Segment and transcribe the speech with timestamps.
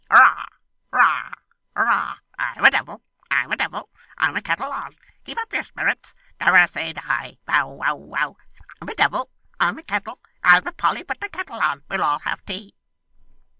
[0.09, 0.47] Hurrah,
[0.91, 1.33] hurrah,
[1.77, 2.15] hurrah!
[2.39, 6.15] I'm a devil, I'm a devil, I'm a ket tle on, Keep up your spirits,
[6.39, 8.35] Never say die, Bow, wow, wow,
[8.81, 9.29] I'm a devil,
[9.59, 12.43] I'm a ket tle, I'm a Polly put the ket tle on, we'll all have
[12.43, 12.73] tea.